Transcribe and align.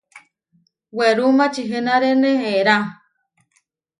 Werú 0.97 1.27
mačihenaréne 1.37 2.31
eerá. 2.51 2.77